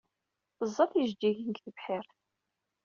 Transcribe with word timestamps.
Teẓẓa 0.57 0.85
tijejjigin 0.91 1.49
deg 1.51 1.57
tebḥirt. 1.63 2.11